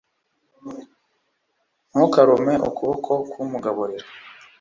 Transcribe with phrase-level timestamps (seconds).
[1.91, 4.05] ntukarume ukuboko kukugaburira